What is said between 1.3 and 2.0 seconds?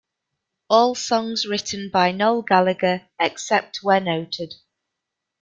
written